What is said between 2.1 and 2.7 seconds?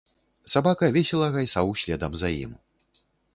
за ім.